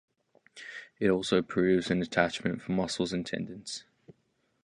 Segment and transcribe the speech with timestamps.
[0.99, 3.83] It also provides an attachment for muscles and tendons.